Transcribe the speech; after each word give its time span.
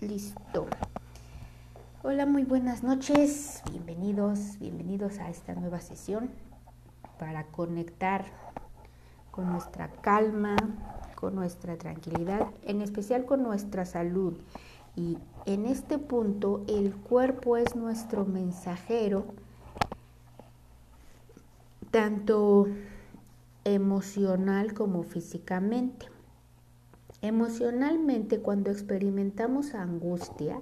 Listo. 0.00 0.68
Hola, 2.04 2.24
muy 2.24 2.44
buenas 2.44 2.84
noches. 2.84 3.62
Bienvenidos, 3.72 4.56
bienvenidos 4.60 5.18
a 5.18 5.28
esta 5.28 5.56
nueva 5.56 5.80
sesión 5.80 6.30
para 7.18 7.46
conectar 7.46 8.26
con 9.32 9.50
nuestra 9.50 9.88
calma, 9.88 10.54
con 11.16 11.34
nuestra 11.34 11.78
tranquilidad, 11.78 12.46
en 12.62 12.80
especial 12.80 13.24
con 13.24 13.42
nuestra 13.42 13.84
salud. 13.86 14.34
Y 14.94 15.18
en 15.46 15.66
este 15.66 15.98
punto 15.98 16.62
el 16.68 16.94
cuerpo 16.94 17.56
es 17.56 17.74
nuestro 17.74 18.24
mensajero, 18.24 19.24
tanto 21.90 22.68
emocional 23.64 24.74
como 24.74 25.02
físicamente. 25.02 26.06
Emocionalmente, 27.20 28.38
cuando 28.38 28.70
experimentamos 28.70 29.74
angustia, 29.74 30.60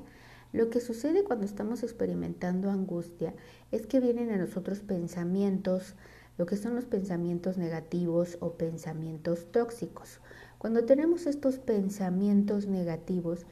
lo 0.54 0.70
que 0.70 0.80
sucede 0.80 1.22
cuando 1.22 1.44
estamos 1.44 1.82
experimentando 1.82 2.70
angustia 2.70 3.34
es 3.72 3.86
que 3.86 4.00
vienen 4.00 4.30
a 4.30 4.38
nosotros 4.38 4.80
pensamientos, 4.80 5.96
lo 6.38 6.46
que 6.46 6.56
son 6.56 6.74
los 6.74 6.86
pensamientos 6.86 7.58
negativos 7.58 8.38
o 8.40 8.52
pensamientos 8.52 9.52
tóxicos. 9.52 10.20
Cuando 10.56 10.86
tenemos 10.86 11.26
estos 11.26 11.58
pensamientos 11.58 12.66
negativos, 12.66 13.44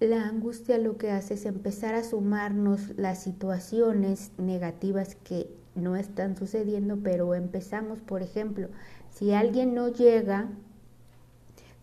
la 0.00 0.26
angustia 0.26 0.78
lo 0.78 0.96
que 0.96 1.10
hace 1.10 1.34
es 1.34 1.44
empezar 1.44 1.94
a 1.94 2.04
sumarnos 2.04 2.96
las 2.96 3.22
situaciones 3.22 4.32
negativas 4.38 5.14
que 5.14 5.54
no 5.74 5.94
están 5.94 6.36
sucediendo, 6.36 6.98
pero 7.02 7.34
empezamos, 7.34 8.00
por 8.00 8.22
ejemplo, 8.22 8.68
si 9.10 9.32
alguien 9.32 9.74
no 9.74 9.88
llega 9.88 10.48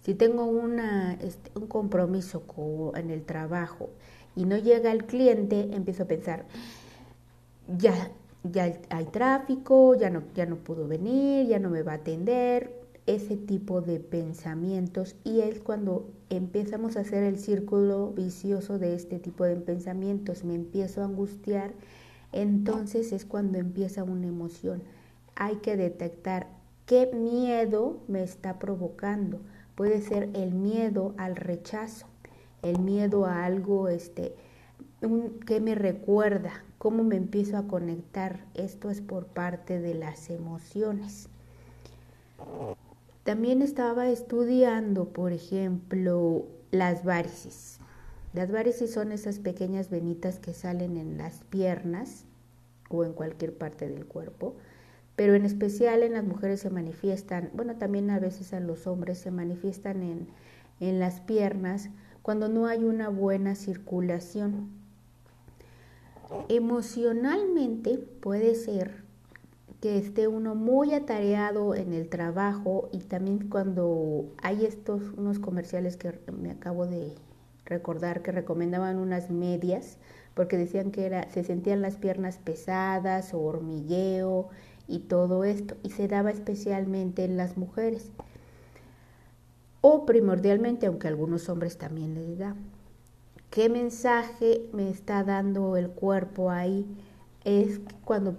si 0.01 0.15
tengo 0.15 0.45
una, 0.45 1.13
este, 1.13 1.51
un 1.55 1.67
compromiso 1.67 2.43
en 2.95 3.11
el 3.11 3.23
trabajo 3.23 3.89
y 4.35 4.45
no 4.45 4.57
llega 4.57 4.91
el 4.91 5.05
cliente, 5.05 5.69
empiezo 5.73 6.03
a 6.03 6.07
pensar, 6.07 6.45
ya, 7.77 8.11
ya 8.43 8.73
hay 8.89 9.05
tráfico, 9.05 9.95
ya 9.95 10.09
no, 10.09 10.23
ya 10.35 10.45
no 10.45 10.57
pudo 10.57 10.87
venir, 10.87 11.47
ya 11.47 11.59
no 11.59 11.69
me 11.69 11.83
va 11.83 11.93
a 11.93 11.95
atender, 11.95 12.81
ese 13.07 13.35
tipo 13.35 13.81
de 13.81 13.99
pensamientos 13.99 15.15
y 15.23 15.41
es 15.41 15.59
cuando 15.59 16.09
empezamos 16.29 16.95
a 16.95 17.01
hacer 17.01 17.23
el 17.23 17.37
círculo 17.37 18.11
vicioso 18.11 18.79
de 18.79 18.95
este 18.95 19.19
tipo 19.19 19.43
de 19.43 19.55
pensamientos, 19.55 20.43
me 20.43 20.55
empiezo 20.55 21.01
a 21.01 21.05
angustiar, 21.05 21.71
entonces 22.31 23.11
es 23.11 23.25
cuando 23.25 23.57
empieza 23.57 24.03
una 24.03 24.27
emoción. 24.27 24.83
Hay 25.35 25.57
que 25.57 25.75
detectar 25.75 26.47
qué 26.85 27.11
miedo 27.13 27.97
me 28.07 28.23
está 28.23 28.59
provocando 28.59 29.39
Puede 29.81 29.99
ser 29.99 30.29
el 30.35 30.53
miedo 30.53 31.15
al 31.17 31.35
rechazo, 31.35 32.05
el 32.61 32.77
miedo 32.77 33.25
a 33.25 33.45
algo 33.45 33.87
este, 33.87 34.35
que 35.47 35.59
me 35.59 35.73
recuerda, 35.73 36.63
cómo 36.77 37.03
me 37.03 37.15
empiezo 37.15 37.57
a 37.57 37.65
conectar. 37.65 38.45
Esto 38.53 38.91
es 38.91 39.01
por 39.01 39.25
parte 39.25 39.79
de 39.79 39.95
las 39.95 40.29
emociones. 40.29 41.29
También 43.23 43.63
estaba 43.63 44.07
estudiando, 44.09 45.05
por 45.05 45.31
ejemplo, 45.31 46.45
las 46.69 47.03
varices. 47.03 47.79
Las 48.35 48.51
varices 48.51 48.93
son 48.93 49.11
esas 49.11 49.39
pequeñas 49.39 49.89
venitas 49.89 50.37
que 50.37 50.53
salen 50.53 50.95
en 50.95 51.17
las 51.17 51.43
piernas 51.45 52.25
o 52.87 53.03
en 53.03 53.13
cualquier 53.13 53.57
parte 53.57 53.89
del 53.89 54.05
cuerpo 54.05 54.53
pero 55.21 55.35
en 55.35 55.45
especial 55.45 56.01
en 56.01 56.13
las 56.13 56.23
mujeres 56.23 56.61
se 56.61 56.71
manifiestan, 56.71 57.51
bueno, 57.53 57.75
también 57.75 58.09
a 58.09 58.17
veces 58.17 58.53
en 58.53 58.65
los 58.65 58.87
hombres 58.87 59.19
se 59.19 59.29
manifiestan 59.29 60.01
en, 60.01 60.27
en 60.79 60.99
las 60.99 61.19
piernas 61.19 61.91
cuando 62.23 62.49
no 62.49 62.65
hay 62.65 62.83
una 62.83 63.09
buena 63.09 63.53
circulación. 63.53 64.71
Emocionalmente 66.49 67.99
puede 67.99 68.55
ser 68.55 69.03
que 69.79 69.99
esté 69.99 70.27
uno 70.27 70.55
muy 70.55 70.95
atareado 70.95 71.75
en 71.75 71.93
el 71.93 72.09
trabajo 72.09 72.89
y 72.91 72.97
también 72.97 73.47
cuando 73.47 74.25
hay 74.41 74.65
estos 74.65 75.03
unos 75.15 75.37
comerciales 75.37 75.97
que 75.97 76.17
me 76.31 76.49
acabo 76.49 76.87
de 76.87 77.13
recordar 77.65 78.23
que 78.23 78.31
recomendaban 78.31 78.97
unas 78.97 79.29
medias 79.29 79.99
porque 80.33 80.57
decían 80.57 80.89
que 80.89 81.05
era 81.05 81.29
se 81.29 81.43
sentían 81.43 81.83
las 81.83 81.97
piernas 81.97 82.39
pesadas 82.39 83.35
o 83.35 83.41
hormigueo 83.41 84.49
y 84.91 84.99
todo 84.99 85.45
esto, 85.45 85.75
y 85.83 85.89
se 85.89 86.07
daba 86.07 86.31
especialmente 86.31 87.23
en 87.23 87.37
las 87.37 87.55
mujeres, 87.55 88.11
o 89.79 90.05
primordialmente, 90.05 90.85
aunque 90.85 91.07
algunos 91.07 91.47
hombres 91.49 91.77
también 91.77 92.13
les 92.13 92.37
da. 92.37 92.55
¿Qué 93.49 93.69
mensaje 93.69 94.69
me 94.73 94.89
está 94.89 95.23
dando 95.23 95.77
el 95.77 95.89
cuerpo 95.89 96.51
ahí? 96.51 96.85
Es 97.43 97.79
cuando 98.03 98.35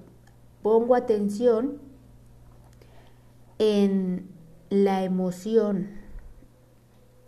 pongo 0.62 0.94
atención 0.94 1.78
en 3.58 4.28
la 4.68 5.04
emoción, 5.04 5.88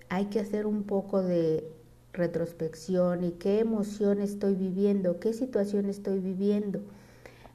hay 0.08 0.26
que 0.26 0.40
hacer 0.40 0.66
un 0.66 0.84
poco 0.84 1.22
de 1.22 1.66
retrospección 2.12 3.24
y 3.24 3.32
qué 3.32 3.60
emoción 3.60 4.20
estoy 4.20 4.54
viviendo, 4.54 5.18
qué 5.18 5.32
situación 5.32 5.86
estoy 5.86 6.20
viviendo 6.20 6.80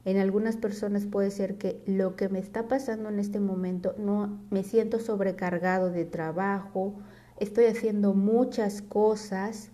en 0.06 0.18
algunas 0.18 0.58
personas 0.58 1.06
puede 1.06 1.32
ser 1.32 1.58
que 1.58 1.82
lo 1.86 2.16
que 2.16 2.30
me 2.30 2.40
está 2.40 2.68
pasando 2.68 3.10
en 3.10 3.20
este 3.20 3.40
momento 3.40 3.96
no 3.98 4.40
me 4.50 4.64
siento 4.64 5.00
sobrecargado 5.00 5.92
de 5.92 6.06
trabajo, 6.06 6.94
estoy 7.38 7.66
haciendo 7.66 8.14
muchas 8.14 8.82
cosas 8.82 9.72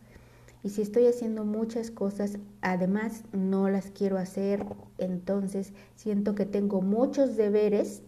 y 0.64 0.70
si 0.70 0.82
estoy 0.82 1.06
haciendo 1.06 1.46
muchas 1.46 1.92
cosas, 1.92 2.40
además 2.62 3.24
no 3.34 3.70
las 3.70 3.92
quiero 3.92 4.18
hacer, 4.18 4.66
entonces 4.98 5.74
siento 5.96 6.34
que 6.34 6.46
tengo 6.46 6.82
muchos 6.82 7.38
deberes 7.38 8.02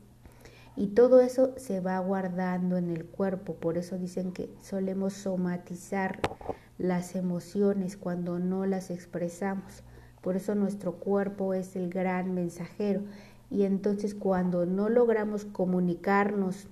y 0.75 0.87
todo 0.87 1.21
eso 1.21 1.53
se 1.57 1.79
va 1.79 1.99
guardando 1.99 2.77
en 2.77 2.89
el 2.89 3.05
cuerpo. 3.05 3.55
Por 3.55 3.77
eso 3.77 3.97
dicen 3.97 4.31
que 4.31 4.49
solemos 4.61 5.13
somatizar 5.13 6.19
las 6.77 7.15
emociones 7.15 7.97
cuando 7.97 8.39
no 8.39 8.65
las 8.65 8.91
expresamos. 8.91 9.83
Por 10.21 10.35
eso 10.35 10.55
nuestro 10.55 10.93
cuerpo 10.93 11.53
es 11.53 11.75
el 11.75 11.89
gran 11.89 12.33
mensajero. 12.33 13.01
Y 13.49 13.63
entonces 13.63 14.13
cuando 14.13 14.65
no 14.65 14.89
logramos 14.89 15.45
comunicarnos 15.45 16.67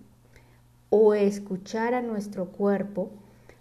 o 0.89 1.13
escuchar 1.13 1.93
a 1.93 2.01
nuestro 2.01 2.47
cuerpo, 2.47 3.11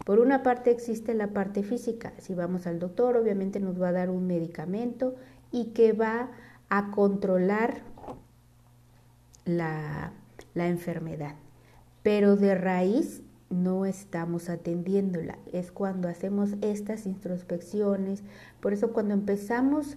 por 0.04 0.18
una 0.18 0.42
parte 0.42 0.70
existe 0.70 1.14
la 1.14 1.28
parte 1.28 1.62
física. 1.62 2.12
Si 2.18 2.34
vamos 2.34 2.66
al 2.66 2.78
doctor, 2.78 3.16
obviamente 3.16 3.60
nos 3.60 3.80
va 3.80 3.88
a 3.88 3.92
dar 3.92 4.10
un 4.10 4.26
medicamento 4.26 5.14
y 5.50 5.66
que 5.66 5.92
va 5.92 6.30
a 6.68 6.90
controlar 6.90 7.82
la, 9.44 10.12
la 10.54 10.68
enfermedad. 10.68 11.36
Pero 12.02 12.36
de 12.36 12.54
raíz 12.54 13.22
no 13.62 13.86
estamos 13.86 14.48
atendiéndola. 14.48 15.38
Es 15.52 15.70
cuando 15.70 16.08
hacemos 16.08 16.50
estas 16.60 17.06
introspecciones. 17.06 18.22
Por 18.60 18.72
eso 18.72 18.92
cuando 18.92 19.14
empezamos 19.14 19.96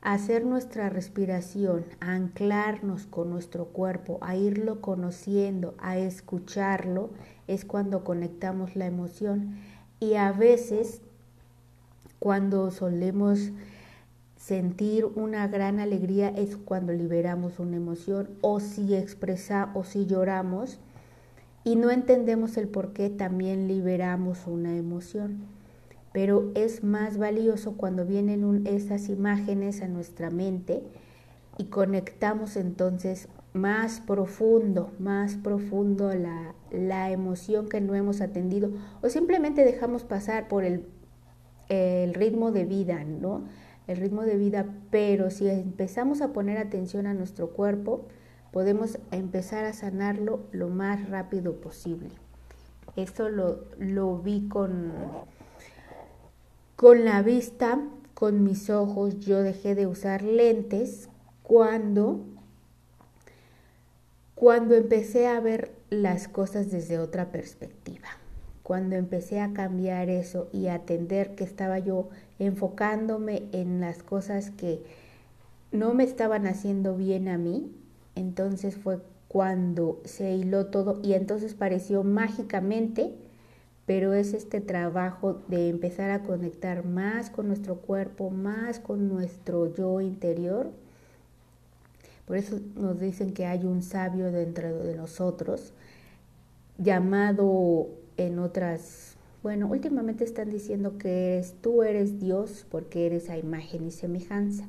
a 0.00 0.14
hacer 0.14 0.44
nuestra 0.44 0.88
respiración, 0.88 1.84
a 2.00 2.14
anclarnos 2.14 3.06
con 3.06 3.30
nuestro 3.30 3.66
cuerpo, 3.66 4.18
a 4.20 4.36
irlo 4.36 4.80
conociendo, 4.80 5.74
a 5.78 5.96
escucharlo, 5.98 7.10
es 7.46 7.64
cuando 7.64 8.04
conectamos 8.04 8.76
la 8.76 8.86
emoción. 8.86 9.56
Y 10.00 10.14
a 10.14 10.32
veces, 10.32 11.00
cuando 12.18 12.70
solemos 12.70 13.52
sentir 14.36 15.04
una 15.04 15.46
gran 15.46 15.78
alegría, 15.78 16.28
es 16.30 16.56
cuando 16.56 16.92
liberamos 16.92 17.60
una 17.60 17.76
emoción. 17.76 18.30
O 18.40 18.58
si 18.58 18.94
expresa 18.94 19.70
o 19.74 19.84
si 19.84 20.06
lloramos, 20.06 20.80
y 21.64 21.76
no 21.76 21.90
entendemos 21.90 22.56
el 22.56 22.68
por 22.68 22.92
qué, 22.92 23.10
también 23.10 23.68
liberamos 23.68 24.46
una 24.46 24.76
emoción. 24.76 25.38
Pero 26.12 26.50
es 26.54 26.84
más 26.84 27.16
valioso 27.16 27.76
cuando 27.76 28.04
vienen 28.04 28.66
esas 28.66 29.08
imágenes 29.08 29.80
a 29.82 29.88
nuestra 29.88 30.30
mente 30.30 30.82
y 31.56 31.64
conectamos 31.64 32.56
entonces 32.56 33.28
más 33.54 34.00
profundo, 34.00 34.90
más 34.98 35.36
profundo 35.36 36.12
la, 36.14 36.54
la 36.70 37.10
emoción 37.10 37.68
que 37.68 37.80
no 37.80 37.94
hemos 37.94 38.20
atendido 38.20 38.70
o 39.02 39.08
simplemente 39.08 39.64
dejamos 39.64 40.04
pasar 40.04 40.48
por 40.48 40.64
el, 40.64 40.84
el 41.68 42.14
ritmo 42.14 42.50
de 42.50 42.64
vida, 42.64 43.04
¿no? 43.04 43.44
El 43.86 43.98
ritmo 43.98 44.22
de 44.22 44.36
vida, 44.36 44.66
pero 44.90 45.30
si 45.30 45.48
empezamos 45.48 46.20
a 46.22 46.32
poner 46.32 46.58
atención 46.58 47.06
a 47.06 47.14
nuestro 47.14 47.50
cuerpo, 47.50 48.06
podemos 48.52 48.98
empezar 49.10 49.64
a 49.64 49.72
sanarlo 49.72 50.40
lo 50.52 50.68
más 50.68 51.08
rápido 51.08 51.60
posible. 51.60 52.10
Eso 52.94 53.28
lo, 53.28 53.64
lo 53.78 54.18
vi 54.18 54.48
con, 54.48 54.92
con 56.76 57.04
la 57.04 57.22
vista, 57.22 57.80
con 58.14 58.44
mis 58.44 58.70
ojos. 58.70 59.18
Yo 59.20 59.42
dejé 59.42 59.74
de 59.74 59.86
usar 59.86 60.22
lentes 60.22 61.08
cuando, 61.42 62.20
cuando 64.34 64.74
empecé 64.74 65.26
a 65.26 65.40
ver 65.40 65.72
las 65.90 66.28
cosas 66.28 66.70
desde 66.70 66.98
otra 66.98 67.30
perspectiva. 67.30 68.08
cuando 68.62 68.94
empecé 68.96 69.40
a 69.40 69.52
cambiar 69.52 70.08
eso 70.08 70.48
y 70.52 70.68
a 70.68 70.74
atender 70.74 71.34
que 71.34 71.44
estaba 71.44 71.78
yo 71.78 72.08
enfocándome 72.38 73.42
en 73.52 73.80
las 73.80 74.02
cosas 74.02 74.50
que 74.50 74.82
no 75.72 75.94
me 75.94 76.04
estaban 76.04 76.46
haciendo 76.46 76.96
bien 76.96 77.28
a 77.28 77.38
mí, 77.38 77.70
entonces 78.14 78.76
fue 78.76 79.00
cuando 79.28 80.00
se 80.04 80.34
hiló 80.34 80.66
todo 80.66 81.00
y 81.02 81.14
entonces 81.14 81.54
pareció 81.54 82.04
mágicamente, 82.04 83.14
pero 83.86 84.12
es 84.12 84.34
este 84.34 84.60
trabajo 84.60 85.40
de 85.48 85.70
empezar 85.70 86.10
a 86.10 86.22
conectar 86.22 86.84
más 86.84 87.30
con 87.30 87.48
nuestro 87.48 87.76
cuerpo, 87.76 88.30
más 88.30 88.78
con 88.78 89.08
nuestro 89.08 89.74
yo 89.74 90.00
interior. 90.00 90.70
Por 92.26 92.36
eso 92.36 92.60
nos 92.76 93.00
dicen 93.00 93.32
que 93.32 93.46
hay 93.46 93.64
un 93.64 93.82
sabio 93.82 94.30
dentro 94.30 94.84
de 94.84 94.94
nosotros, 94.96 95.72
llamado 96.78 97.88
en 98.16 98.38
otras, 98.38 99.16
bueno, 99.42 99.66
últimamente 99.66 100.24
están 100.24 100.50
diciendo 100.50 100.98
que 100.98 101.36
eres, 101.36 101.54
tú 101.60 101.82
eres 101.82 102.20
Dios 102.20 102.66
porque 102.70 103.06
eres 103.06 103.30
a 103.30 103.38
imagen 103.38 103.86
y 103.86 103.90
semejanza. 103.90 104.66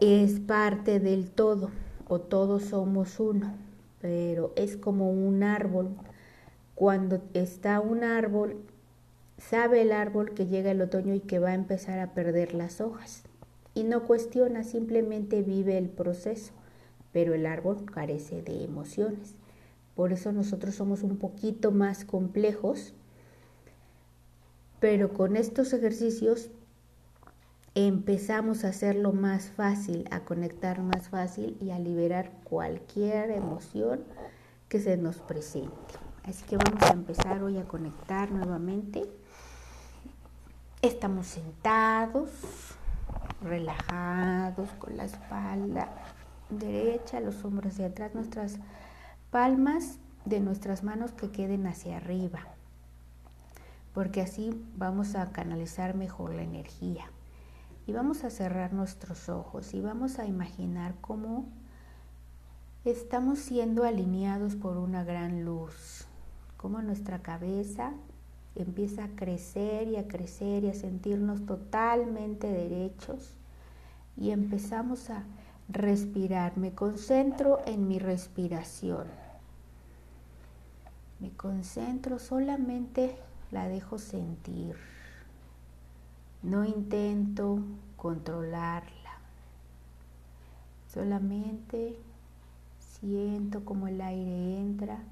Es 0.00 0.40
parte 0.40 0.98
del 0.98 1.30
todo 1.30 1.70
o 2.08 2.18
todos 2.18 2.64
somos 2.64 3.20
uno, 3.20 3.54
pero 4.00 4.52
es 4.56 4.76
como 4.76 5.10
un 5.10 5.44
árbol. 5.44 5.94
Cuando 6.74 7.22
está 7.32 7.78
un 7.78 8.02
árbol, 8.02 8.56
sabe 9.38 9.82
el 9.82 9.92
árbol 9.92 10.34
que 10.34 10.46
llega 10.46 10.72
el 10.72 10.82
otoño 10.82 11.14
y 11.14 11.20
que 11.20 11.38
va 11.38 11.50
a 11.50 11.54
empezar 11.54 12.00
a 12.00 12.12
perder 12.12 12.54
las 12.54 12.80
hojas. 12.80 13.22
Y 13.72 13.84
no 13.84 14.02
cuestiona, 14.02 14.64
simplemente 14.64 15.42
vive 15.42 15.78
el 15.78 15.88
proceso, 15.88 16.52
pero 17.12 17.32
el 17.32 17.46
árbol 17.46 17.84
carece 17.84 18.42
de 18.42 18.64
emociones. 18.64 19.36
Por 19.94 20.12
eso 20.12 20.32
nosotros 20.32 20.74
somos 20.74 21.04
un 21.04 21.18
poquito 21.18 21.70
más 21.70 22.04
complejos, 22.04 22.94
pero 24.80 25.12
con 25.12 25.36
estos 25.36 25.72
ejercicios 25.72 26.50
empezamos 27.74 28.64
a 28.64 28.68
hacerlo 28.68 29.12
más 29.12 29.48
fácil, 29.48 30.06
a 30.10 30.20
conectar 30.20 30.80
más 30.80 31.08
fácil 31.08 31.56
y 31.60 31.70
a 31.70 31.78
liberar 31.78 32.30
cualquier 32.44 33.30
emoción 33.30 34.04
que 34.68 34.80
se 34.80 34.96
nos 34.96 35.16
presente. 35.16 35.94
Así 36.24 36.44
que 36.44 36.56
vamos 36.56 36.82
a 36.82 36.92
empezar 36.92 37.42
hoy 37.42 37.58
a 37.58 37.64
conectar 37.64 38.30
nuevamente. 38.30 39.04
Estamos 40.82 41.26
sentados, 41.26 42.30
relajados, 43.42 44.70
con 44.78 44.96
la 44.96 45.04
espalda 45.04 45.88
derecha, 46.50 47.20
los 47.20 47.44
hombros 47.44 47.76
de 47.76 47.86
atrás, 47.86 48.14
nuestras 48.14 48.58
palmas 49.30 49.98
de 50.24 50.40
nuestras 50.40 50.82
manos 50.84 51.12
que 51.12 51.30
queden 51.30 51.66
hacia 51.66 51.96
arriba, 51.96 52.40
porque 53.92 54.22
así 54.22 54.50
vamos 54.76 55.16
a 55.16 55.32
canalizar 55.32 55.94
mejor 55.94 56.34
la 56.34 56.42
energía. 56.42 57.10
Y 57.86 57.92
vamos 57.92 58.24
a 58.24 58.30
cerrar 58.30 58.72
nuestros 58.72 59.28
ojos 59.28 59.74
y 59.74 59.80
vamos 59.80 60.18
a 60.18 60.26
imaginar 60.26 60.94
cómo 61.00 61.46
estamos 62.84 63.38
siendo 63.38 63.84
alineados 63.84 64.56
por 64.56 64.76
una 64.78 65.04
gran 65.04 65.44
luz, 65.44 66.06
cómo 66.56 66.80
nuestra 66.80 67.20
cabeza 67.20 67.92
empieza 68.54 69.04
a 69.04 69.08
crecer 69.08 69.88
y 69.88 69.96
a 69.96 70.08
crecer 70.08 70.64
y 70.64 70.70
a 70.70 70.74
sentirnos 70.74 71.44
totalmente 71.44 72.46
derechos 72.46 73.34
y 74.16 74.30
empezamos 74.30 75.10
a 75.10 75.24
respirar. 75.68 76.56
Me 76.56 76.72
concentro 76.72 77.60
en 77.66 77.88
mi 77.88 77.98
respiración. 77.98 79.06
Me 81.20 81.30
concentro, 81.30 82.18
solamente 82.18 83.16
la 83.50 83.68
dejo 83.68 83.98
sentir. 83.98 84.93
No 86.44 86.62
intento 86.62 87.58
controlarla. 87.96 89.18
Solamente 90.92 91.98
siento 92.78 93.64
como 93.64 93.88
el 93.88 93.98
aire 94.02 94.58
entra 94.58 95.02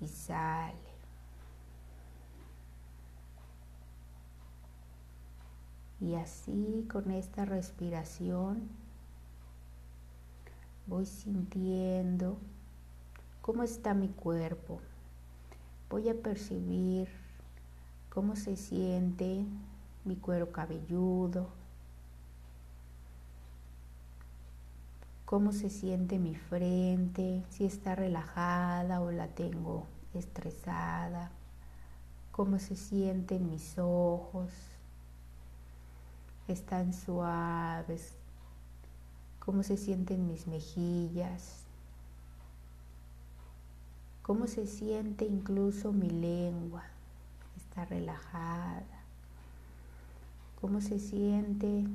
y 0.00 0.06
sale. 0.06 0.78
Y 6.00 6.14
así 6.14 6.86
con 6.88 7.10
esta 7.10 7.44
respiración 7.44 8.68
voy 10.86 11.04
sintiendo 11.04 12.38
cómo 13.40 13.64
está 13.64 13.92
mi 13.92 14.06
cuerpo. 14.06 14.80
Voy 15.90 16.08
a 16.08 16.14
percibir 16.14 17.21
cómo 18.12 18.36
se 18.36 18.56
siente 18.56 19.46
mi 20.04 20.16
cuero 20.16 20.52
cabelludo, 20.52 21.48
cómo 25.24 25.52
se 25.52 25.70
siente 25.70 26.18
mi 26.18 26.34
frente, 26.34 27.42
si 27.48 27.64
está 27.64 27.94
relajada 27.94 29.00
o 29.00 29.10
la 29.10 29.28
tengo 29.28 29.86
estresada, 30.12 31.30
cómo 32.32 32.58
se 32.58 32.76
sienten 32.76 33.48
mis 33.48 33.78
ojos, 33.78 34.50
están 36.48 36.92
suaves, 36.92 38.12
cómo 39.38 39.62
se 39.62 39.78
sienten 39.78 40.26
mis 40.26 40.46
mejillas, 40.46 41.62
cómo 44.20 44.46
se 44.46 44.66
siente 44.66 45.24
incluso 45.24 45.92
mi 45.92 46.10
lengua, 46.10 46.91
está 47.72 47.86
relajada, 47.86 48.84
cómo 50.60 50.82
se 50.82 50.98
siente 50.98 51.86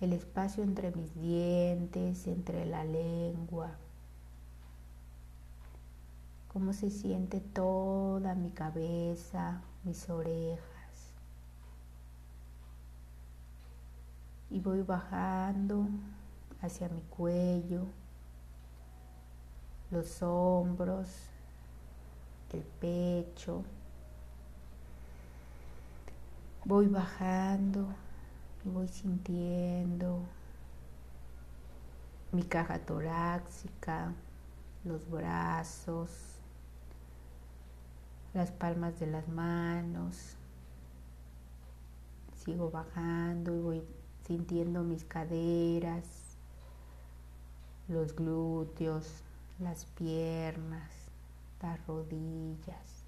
el 0.00 0.12
espacio 0.12 0.64
entre 0.64 0.90
mis 0.90 1.14
dientes, 1.14 2.26
entre 2.26 2.66
la 2.66 2.84
lengua, 2.84 3.70
cómo 6.52 6.72
se 6.72 6.90
siente 6.90 7.38
toda 7.38 8.34
mi 8.34 8.50
cabeza, 8.50 9.60
mis 9.84 10.10
orejas. 10.10 10.58
Y 14.50 14.58
voy 14.58 14.82
bajando 14.82 15.86
hacia 16.60 16.88
mi 16.88 17.02
cuello, 17.02 17.86
los 19.92 20.20
hombros, 20.20 21.30
el 22.52 22.62
pecho. 22.80 23.62
Voy 26.66 26.86
bajando 26.86 27.86
y 28.64 28.70
voy 28.70 28.88
sintiendo 28.88 30.22
mi 32.32 32.42
caja 32.42 32.78
torácica, 32.78 34.14
los 34.82 35.06
brazos, 35.10 36.08
las 38.32 38.50
palmas 38.50 38.98
de 38.98 39.08
las 39.08 39.28
manos. 39.28 40.38
Sigo 42.42 42.70
bajando 42.70 43.54
y 43.54 43.60
voy 43.60 43.82
sintiendo 44.26 44.82
mis 44.82 45.04
caderas, 45.04 46.38
los 47.88 48.16
glúteos, 48.16 49.22
las 49.58 49.84
piernas, 49.84 50.90
las 51.60 51.86
rodillas, 51.86 53.03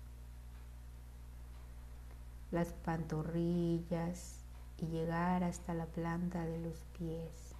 las 2.57 2.73
pantorrillas 2.73 4.41
y 4.79 4.87
llegar 4.87 5.45
hasta 5.45 5.75
la 5.75 5.85
planta 5.85 6.47
de 6.47 6.59
los 6.59 6.87
pies. 6.99 7.55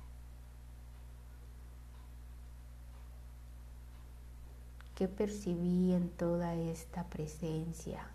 ¿Qué 4.95 5.07
percibí 5.07 5.93
en 5.93 6.09
toda 6.09 6.55
esta 6.55 7.05
presencia? 7.11 8.09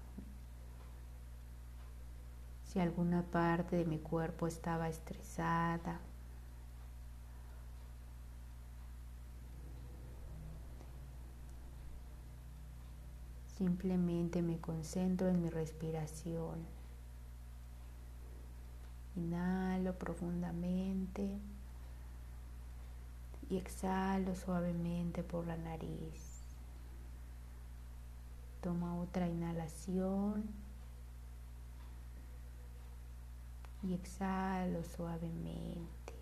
Si 2.66 2.80
alguna 2.80 3.22
parte 3.22 3.76
de 3.76 3.86
mi 3.86 4.00
cuerpo 4.00 4.48
estaba 4.48 4.90
estresada, 4.90 6.00
Simplemente 13.62 14.42
me 14.42 14.60
concentro 14.60 15.28
en 15.28 15.40
mi 15.40 15.48
respiración. 15.52 16.66
Inhalo 19.16 20.00
profundamente 20.00 21.38
y 23.52 23.58
exhalo 23.58 24.34
suavemente 24.34 25.22
por 25.22 25.46
la 25.46 25.58
nariz. 25.58 26.42
Toma 28.62 29.00
otra 29.00 29.28
inhalación 29.28 30.44
y 33.84 33.94
exhalo 33.94 34.84
suavemente. 34.84 36.16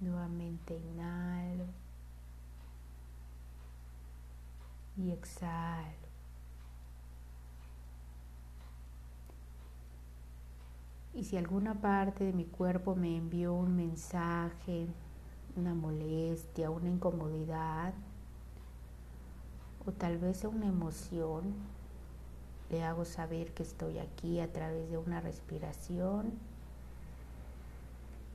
Nuevamente 0.00 0.76
inhalo 0.76 1.81
y 4.96 5.10
exhalo. 5.10 6.02
Y 11.14 11.24
si 11.24 11.36
alguna 11.36 11.74
parte 11.74 12.24
de 12.24 12.32
mi 12.32 12.46
cuerpo 12.46 12.94
me 12.94 13.16
envió 13.16 13.52
un 13.52 13.76
mensaje, 13.76 14.86
una 15.56 15.74
molestia, 15.74 16.70
una 16.70 16.88
incomodidad, 16.88 17.92
o 19.84 19.92
tal 19.92 20.16
vez 20.18 20.44
una 20.44 20.66
emoción, 20.66 21.54
le 22.70 22.82
hago 22.82 23.04
saber 23.04 23.52
que 23.52 23.62
estoy 23.62 23.98
aquí 23.98 24.40
a 24.40 24.50
través 24.50 24.88
de 24.90 24.96
una 24.96 25.20
respiración 25.20 26.32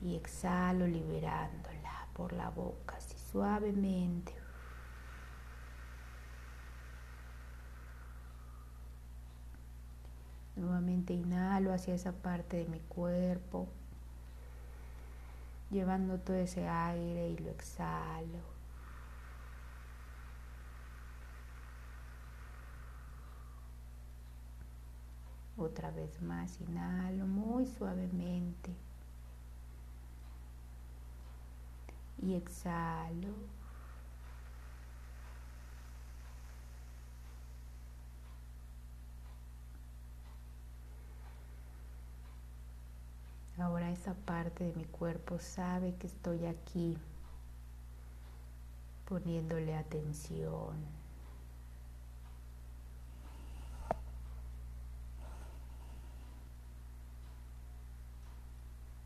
y 0.04 0.16
exhalo 0.16 0.86
liberándola 0.86 2.08
por 2.14 2.34
la 2.34 2.52
boca, 2.52 2.96
así 2.98 3.18
suavemente. 3.32 4.47
Nuevamente 10.58 11.14
inhalo 11.14 11.72
hacia 11.72 11.94
esa 11.94 12.12
parte 12.12 12.58
de 12.58 12.66
mi 12.66 12.80
cuerpo, 12.80 13.68
llevando 15.70 16.18
todo 16.18 16.36
ese 16.36 16.68
aire 16.68 17.30
y 17.30 17.38
lo 17.38 17.52
exhalo. 17.52 18.58
Otra 25.58 25.92
vez 25.92 26.22
más, 26.22 26.60
inhalo 26.62 27.26
muy 27.26 27.66
suavemente. 27.66 28.72
Y 32.22 32.34
exhalo. 32.36 33.57
Ahora 43.60 43.90
esa 43.92 44.14
parte 44.14 44.66
de 44.66 44.74
mi 44.74 44.86
cuerpo 44.86 45.40
sabe 45.40 45.96
que 45.96 46.06
estoy 46.06 46.46
aquí 46.46 46.96
poniéndole 49.06 49.76
atención. 49.76 50.76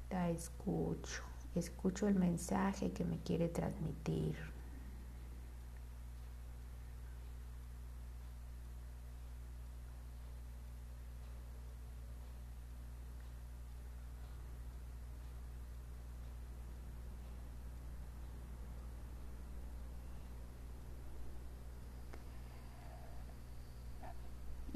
La 0.09 0.29
escucho, 0.29 1.23
escucho 1.55 2.09
el 2.09 2.15
mensaje 2.15 2.91
que 2.91 3.05
me 3.05 3.19
quiere 3.19 3.47
transmitir. 3.47 4.35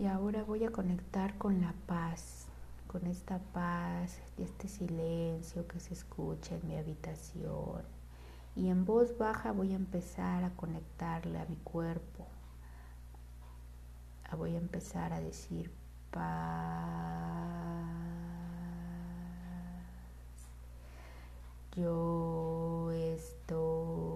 Y 0.06 0.08
ahora 0.08 0.44
voy 0.44 0.64
a 0.64 0.70
conectar 0.70 1.36
con 1.40 1.62
la 1.62 1.74
paz, 1.88 2.46
con 2.86 3.08
esta 3.08 3.40
paz 3.40 4.20
y 4.38 4.44
este 4.44 4.68
silencio 4.68 5.68
que 5.68 5.80
se 5.80 5.96
escucha 5.96 6.54
en 6.54 6.68
mi 6.68 6.78
habitación. 6.78 7.82
Y 8.56 8.70
en 8.70 8.86
voz 8.86 9.18
baja 9.18 9.52
voy 9.52 9.72
a 9.72 9.76
empezar 9.76 10.44
a 10.44 10.52
conectarle 10.52 11.40
a 11.40 11.46
mi 11.46 11.56
cuerpo. 11.56 12.28
Voy 14.38 14.54
a 14.54 14.60
empezar 14.60 15.12
a 15.12 15.20
decir 15.20 15.72
paz. 16.12 17.82
Yo 21.76 22.92
estoy 22.92 24.15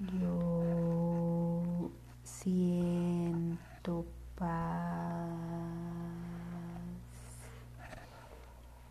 Yo 0.00 1.90
siento 2.24 4.04
paz. 4.36 5.30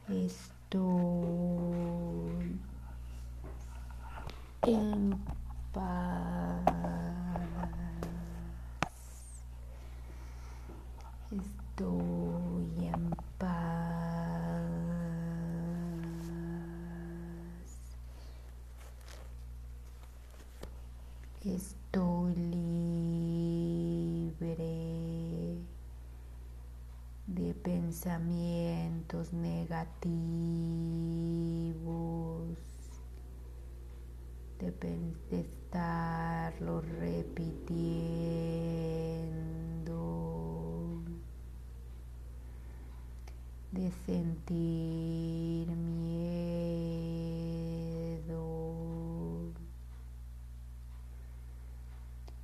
Estoy 0.07 0.83
en 4.61 5.19
paz. 5.73 6.63
Estoy 11.31 12.85
en 12.87 13.09
paz. 13.37 14.23
Estoy 21.45 22.35
libre 22.35 23.73
de 27.27 27.53
pensamientos 27.53 29.33
negativos, 29.83 30.07
de, 34.59 34.71
de 35.29 35.39
estarlo 35.41 36.81
repitiendo, 36.81 37.83
de 43.71 43.91
sentir 44.05 45.67
miedo. 45.69 46.03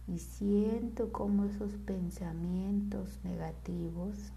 Y 0.08 0.18
siento 0.20 1.12
como 1.12 1.46
esos 1.46 1.72
pensamientos 1.86 3.20
negativos 3.24 4.34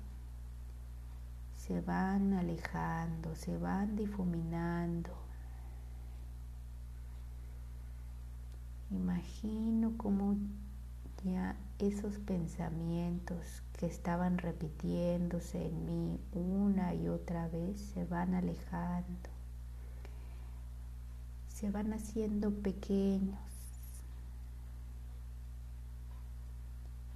se 1.66 1.80
van 1.80 2.34
alejando, 2.34 3.36
se 3.36 3.56
van 3.56 3.94
difuminando. 3.94 5.10
Imagino 8.90 9.96
como 9.96 10.36
ya 11.24 11.54
esos 11.78 12.18
pensamientos 12.18 13.62
que 13.78 13.86
estaban 13.86 14.38
repitiéndose 14.38 15.66
en 15.66 15.86
mí 15.86 16.20
una 16.32 16.94
y 16.94 17.08
otra 17.08 17.46
vez 17.46 17.80
se 17.80 18.04
van 18.06 18.34
alejando, 18.34 19.30
se 21.46 21.70
van 21.70 21.92
haciendo 21.92 22.50
pequeños. 22.50 23.38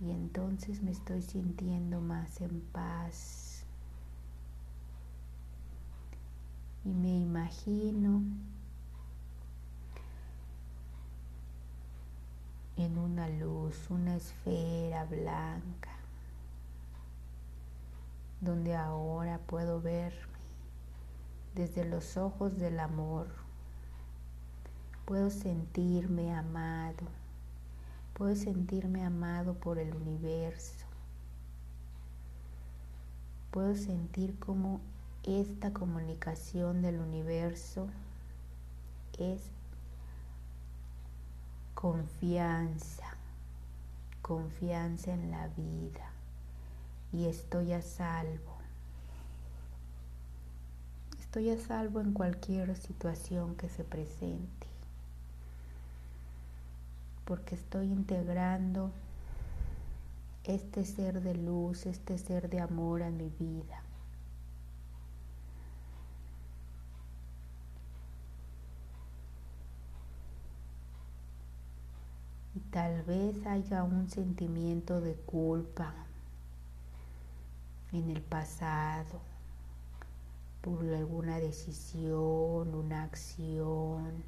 Y 0.00 0.12
entonces 0.12 0.82
me 0.82 0.92
estoy 0.92 1.22
sintiendo 1.22 2.00
más 2.00 2.40
en 2.40 2.60
paz. 2.60 3.55
Y 6.86 6.94
me 6.94 7.18
imagino 7.18 8.22
en 12.76 12.96
una 12.96 13.28
luz, 13.28 13.90
una 13.90 14.14
esfera 14.14 15.04
blanca, 15.04 15.90
donde 18.40 18.76
ahora 18.76 19.40
puedo 19.48 19.80
verme 19.80 20.38
desde 21.56 21.84
los 21.84 22.16
ojos 22.16 22.56
del 22.56 22.78
amor. 22.78 23.26
Puedo 25.06 25.30
sentirme 25.30 26.32
amado. 26.32 27.08
Puedo 28.12 28.36
sentirme 28.36 29.04
amado 29.04 29.54
por 29.54 29.80
el 29.80 29.92
universo. 29.92 30.86
Puedo 33.50 33.74
sentir 33.74 34.38
como 34.38 34.80
esta 35.26 35.73
comunicación 35.73 36.83
del 36.83 37.00
universo 37.00 37.88
es 39.18 39.42
confianza, 41.75 43.06
confianza 44.23 45.12
en 45.12 45.30
la 45.30 45.49
vida 45.49 46.11
y 47.12 47.26
estoy 47.26 47.73
a 47.73 47.83
salvo. 47.83 48.56
Estoy 51.18 51.50
a 51.50 51.59
salvo 51.59 52.00
en 52.00 52.12
cualquier 52.12 52.76
situación 52.76 53.56
que 53.56 53.68
se 53.68 53.85
presente 53.85 54.66
porque 57.26 57.56
estoy 57.56 57.87
integrando 57.87 58.92
este 60.45 60.85
ser 60.85 61.21
de 61.21 61.35
luz, 61.35 61.85
este 61.87 62.16
ser 62.18 62.49
de 62.49 62.61
amor 62.61 63.02
a 63.02 63.11
mi 63.11 63.28
vida. 63.28 63.83
Tal 72.76 73.02
vez 73.04 73.47
haya 73.47 73.83
un 73.85 74.11
sentimiento 74.11 75.00
de 75.00 75.14
culpa 75.14 75.95
en 77.90 78.11
el 78.11 78.21
pasado 78.21 79.18
por 80.61 80.85
alguna 80.85 81.38
decisión, 81.38 82.75
una 82.75 83.04
acción 83.04 84.23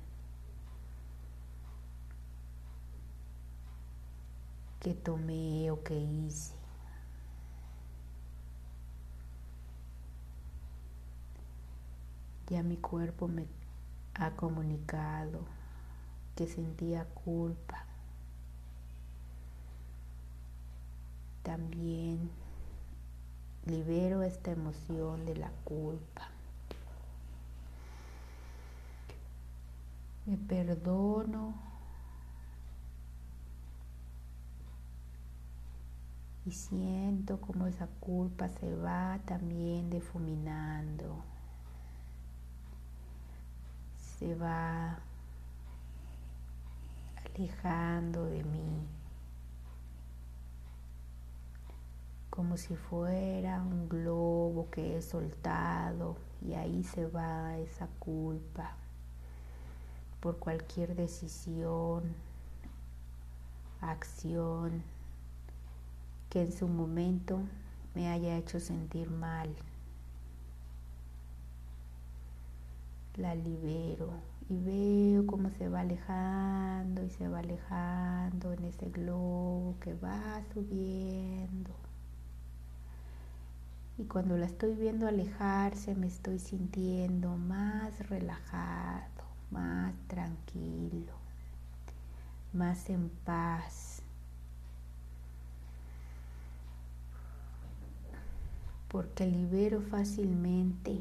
que 4.80 4.94
tomé 4.94 5.70
o 5.70 5.82
que 5.84 5.98
hice. 5.98 6.54
Ya 12.48 12.62
mi 12.62 12.78
cuerpo 12.78 13.28
me 13.28 13.46
ha 14.14 14.30
comunicado 14.30 15.40
que 16.34 16.46
sentía 16.46 17.04
culpa. 17.04 17.87
También 21.48 22.30
libero 23.64 24.22
esta 24.22 24.50
emoción 24.50 25.24
de 25.24 25.34
la 25.34 25.50
culpa. 25.64 26.28
Me 30.26 30.36
perdono 30.36 31.54
y 36.44 36.50
siento 36.52 37.40
como 37.40 37.66
esa 37.66 37.86
culpa 37.98 38.50
se 38.50 38.76
va 38.76 39.18
también 39.24 39.88
difuminando, 39.88 41.24
se 43.96 44.34
va 44.34 44.98
alejando 47.24 48.26
de 48.26 48.44
mí. 48.44 48.97
Como 52.38 52.56
si 52.56 52.76
fuera 52.76 53.60
un 53.62 53.88
globo 53.88 54.70
que 54.70 54.96
he 54.96 55.02
soltado 55.02 56.16
y 56.40 56.54
ahí 56.54 56.84
se 56.84 57.04
va 57.04 57.58
esa 57.58 57.88
culpa 57.98 58.76
por 60.20 60.38
cualquier 60.38 60.94
decisión, 60.94 62.14
acción 63.80 64.84
que 66.30 66.42
en 66.42 66.52
su 66.52 66.68
momento 66.68 67.40
me 67.96 68.08
haya 68.08 68.36
hecho 68.36 68.60
sentir 68.60 69.10
mal. 69.10 69.52
La 73.16 73.34
libero 73.34 74.10
y 74.48 74.60
veo 74.60 75.26
cómo 75.26 75.50
se 75.50 75.68
va 75.68 75.80
alejando 75.80 77.02
y 77.02 77.10
se 77.10 77.26
va 77.26 77.40
alejando 77.40 78.52
en 78.52 78.66
ese 78.66 78.88
globo 78.90 79.74
que 79.80 79.92
va 79.94 80.40
subiendo. 80.54 81.87
Y 83.98 84.04
cuando 84.04 84.36
la 84.36 84.46
estoy 84.46 84.76
viendo 84.76 85.08
alejarse 85.08 85.96
me 85.96 86.06
estoy 86.06 86.38
sintiendo 86.38 87.36
más 87.36 88.08
relajado, 88.08 89.24
más 89.50 89.92
tranquilo, 90.06 91.12
más 92.52 92.88
en 92.90 93.08
paz. 93.24 94.02
Porque 98.86 99.26
libero 99.26 99.82
fácilmente 99.82 101.00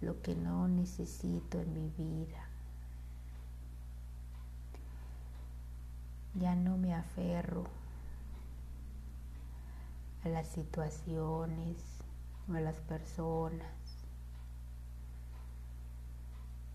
lo 0.00 0.22
que 0.22 0.36
no 0.36 0.68
necesito 0.68 1.60
en 1.60 1.74
mi 1.74 1.90
vida. 1.98 2.48
Ya 6.34 6.54
no 6.54 6.78
me 6.78 6.94
aferro 6.94 7.64
a 10.26 10.28
las 10.28 10.48
situaciones 10.48 11.78
o 12.50 12.54
a 12.54 12.60
las 12.60 12.80
personas. 12.80 13.72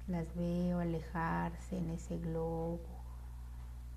Las 0.07 0.33
veo 0.35 0.79
alejarse 0.79 1.77
en 1.77 1.89
ese 1.89 2.17
globo 2.17 2.79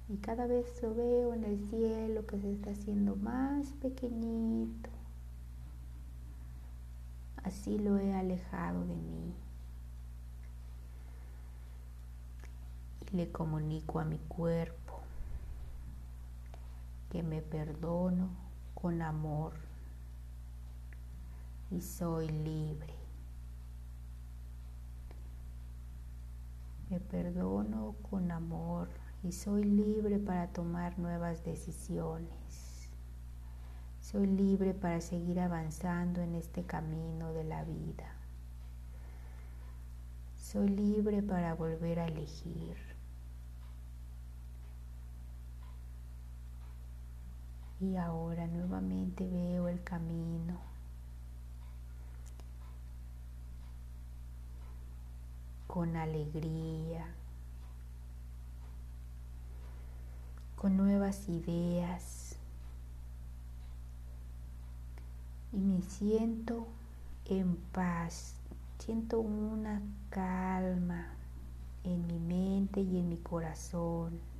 y 0.08 0.16
cada 0.16 0.48
vez 0.48 0.66
lo 0.82 0.92
veo 0.94 1.34
en 1.34 1.44
el 1.44 1.60
cielo 1.68 2.26
que 2.26 2.40
se 2.40 2.52
está 2.52 2.70
haciendo 2.70 3.14
más 3.14 3.66
pequeñito. 3.80 4.90
Así 7.44 7.78
lo 7.78 7.98
he 7.98 8.12
alejado 8.12 8.80
de 8.80 8.96
mí. 8.96 9.34
Y 13.12 13.16
le 13.16 13.30
comunico 13.30 14.00
a 14.00 14.04
mi 14.04 14.18
cuerpo 14.18 15.00
que 17.10 17.22
me 17.22 17.40
perdono 17.40 18.43
con 18.84 19.00
amor 19.00 19.54
y 21.70 21.80
soy 21.80 22.28
libre. 22.28 22.92
Me 26.90 27.00
perdono 27.00 27.96
con 28.10 28.30
amor 28.30 28.90
y 29.22 29.32
soy 29.32 29.64
libre 29.64 30.18
para 30.18 30.48
tomar 30.48 30.98
nuevas 30.98 31.42
decisiones. 31.44 32.90
Soy 34.02 34.26
libre 34.26 34.74
para 34.74 35.00
seguir 35.00 35.40
avanzando 35.40 36.20
en 36.20 36.34
este 36.34 36.64
camino 36.64 37.32
de 37.32 37.44
la 37.44 37.64
vida. 37.64 38.14
Soy 40.36 40.68
libre 40.68 41.22
para 41.22 41.54
volver 41.54 42.00
a 42.00 42.06
elegir. 42.08 42.93
Y 47.80 47.96
ahora 47.96 48.46
nuevamente 48.46 49.26
veo 49.26 49.68
el 49.68 49.82
camino. 49.82 50.58
Con 55.66 55.96
alegría, 55.96 57.06
con 60.54 60.76
nuevas 60.76 61.28
ideas. 61.28 62.36
Y 65.52 65.58
me 65.58 65.82
siento 65.82 66.66
en 67.26 67.56
paz, 67.72 68.34
siento 68.78 69.18
una 69.20 69.82
calma 70.10 71.08
en 71.84 72.06
mi 72.06 72.18
mente 72.18 72.80
y 72.80 72.98
en 72.98 73.08
mi 73.08 73.18
corazón. 73.18 74.33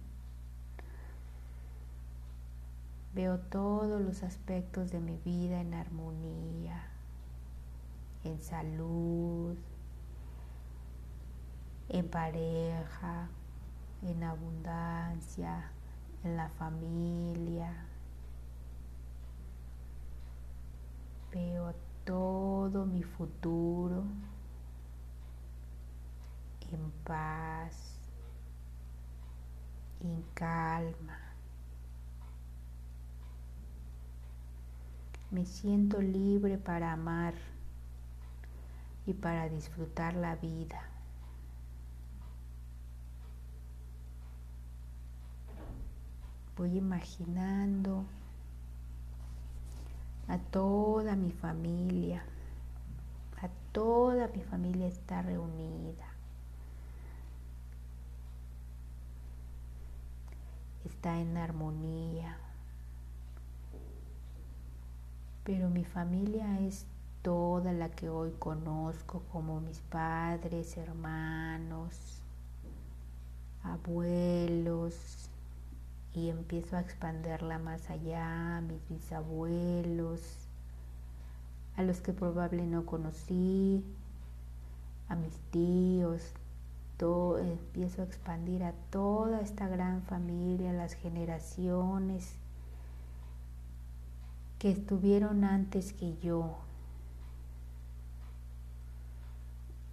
Veo 3.15 3.39
todos 3.39 4.01
los 4.01 4.23
aspectos 4.23 4.91
de 4.91 5.01
mi 5.01 5.17
vida 5.19 5.61
en 5.61 5.75
armonía, 5.75 6.89
en 8.25 8.41
salud, 8.43 9.57
en 11.89 12.09
pareja, 12.09 13.29
en 14.03 14.25
abundancia, 14.25 15.71
en 16.25 16.37
la 16.37 16.49
familia. 16.49 17.87
Veo 21.33 21.75
todo 22.05 22.85
mi 22.85 23.03
futuro 23.03 24.05
en 26.75 26.91
paz, 27.05 27.99
en 30.01 30.23
calma. 30.35 31.24
Me 35.35 35.47
siento 35.47 36.01
libre 36.01 36.59
para 36.59 36.93
amar 36.93 37.35
y 39.05 39.15
para 39.15 39.49
disfrutar 39.49 40.15
la 40.15 40.37
vida. 40.37 40.81
Voy 46.57 46.77
imaginando 46.77 48.05
a 50.29 50.39
toda 50.39 51.17
mi 51.17 51.33
familia, 51.33 52.23
a 53.43 53.49
toda 53.73 54.29
mi 54.29 54.41
familia 54.45 54.87
está 54.87 55.21
reunida. 55.23 56.07
Está 60.85 61.19
en 61.19 61.37
armonía 61.37 62.39
pero 65.45 65.69
mi 65.69 65.85
familia 65.85 66.61
es 66.61 66.87
toda 67.23 67.73
la 67.73 67.91
que 67.91 68.09
hoy 68.09 68.33
conozco 68.39 69.23
como 69.31 69.61
mis 69.61 69.79
padres, 69.81 70.77
hermanos, 70.79 72.23
abuelos, 73.63 75.29
y 76.15 76.31
empiezo 76.31 76.77
a 76.77 76.81
expanderla 76.81 77.59
más 77.59 77.91
allá, 77.91 78.63
mis 78.63 78.89
bisabuelos, 78.89 80.21
a 81.77 81.83
los 81.83 82.01
que 82.01 82.13
probablemente 82.13 82.77
no 82.77 82.87
conocí, 82.87 83.85
a 85.09 85.17
mis 85.17 85.37
tíos, 85.51 86.23
todo, 86.97 87.39
empiezo 87.39 88.03
a 88.03 88.05
expandir 88.05 88.63
a 88.63 88.73
toda 88.91 89.41
esta 89.41 89.69
gran 89.69 90.03
familia, 90.03 90.73
las 90.73 90.95
generaciones 90.95 92.37
que 94.65 94.71
estuvieron 94.71 95.45
antes 95.45 95.93
que 95.93 96.17
yo. 96.23 96.57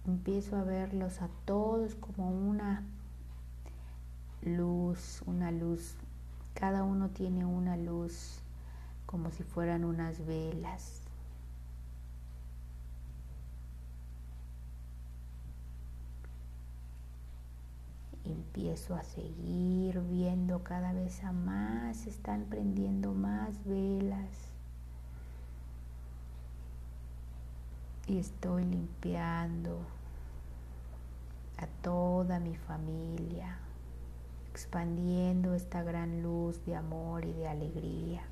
Empiezo 0.06 0.56
a 0.56 0.64
verlos 0.64 1.20
a 1.20 1.28
todos 1.44 1.94
como 1.94 2.30
una 2.30 2.82
luz, 4.40 5.20
una 5.26 5.50
luz. 5.52 5.94
Cada 6.54 6.84
uno 6.84 7.10
tiene 7.10 7.44
una 7.44 7.76
luz 7.76 8.38
como 9.04 9.30
si 9.30 9.42
fueran 9.42 9.84
unas 9.84 10.24
velas. 10.24 11.02
empiezo 18.24 18.94
a 18.94 19.02
seguir 19.02 20.00
viendo 20.00 20.62
cada 20.62 20.94
vez 20.94 21.22
a 21.24 21.32
más, 21.32 22.06
están 22.06 22.44
prendiendo 22.44 23.12
más 23.12 23.64
velas. 23.64 24.51
Y 28.06 28.18
estoy 28.18 28.64
limpiando 28.64 29.78
a 31.56 31.66
toda 31.82 32.40
mi 32.40 32.56
familia, 32.56 33.58
expandiendo 34.50 35.54
esta 35.54 35.82
gran 35.84 36.22
luz 36.22 36.64
de 36.66 36.74
amor 36.74 37.24
y 37.24 37.32
de 37.32 37.48
alegría. 37.48 38.22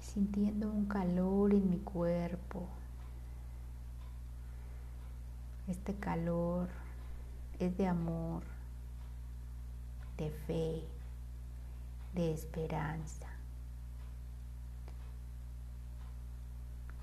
Sintiendo 0.00 0.70
un 0.70 0.86
calor 0.86 1.52
en 1.52 1.68
mi 1.68 1.78
cuerpo. 1.78 2.66
Este 5.68 5.94
calor 5.94 6.68
es 7.58 7.76
de 7.76 7.86
amor, 7.86 8.42
de 10.16 10.30
fe, 10.30 10.82
de 12.14 12.32
esperanza. 12.32 13.31